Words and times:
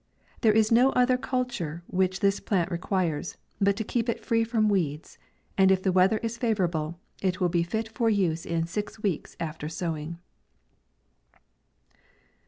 There 0.41 0.51
is 0.51 0.71
no 0.71 0.89
other 0.93 1.15
culture 1.15 1.83
which 1.85 2.21
this 2.21 2.39
plant 2.39 2.71
requires, 2.71 3.37
but 3.59 3.75
to 3.75 3.83
keep 3.83 4.09
it 4.09 4.25
free 4.25 4.43
from 4.43 4.67
weeds, 4.67 5.19
and 5.59 5.69
if 5.71 5.83
the 5.83 5.91
weather 5.91 6.17
is 6.23 6.39
fa 6.39 6.55
vourable, 6.55 6.95
it 7.21 7.39
will 7.39 7.49
be 7.49 7.63
tit 7.63 7.87
for 7.87 8.09
use 8.09 8.43
in 8.43 8.65
six 8.65 9.03
weeks 9.03 9.35
af 9.39 9.59
ter 9.59 9.67
sowing. 9.69 10.17